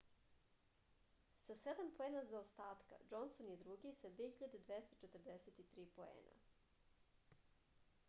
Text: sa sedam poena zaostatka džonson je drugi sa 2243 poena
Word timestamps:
sa 1.47 1.55
sedam 1.59 1.91
poena 1.99 2.23
zaostatka 2.31 2.99
džonson 3.13 3.53
je 3.53 3.59
drugi 3.63 3.95
sa 4.01 4.13
2243 4.19 5.89
poena 6.01 6.39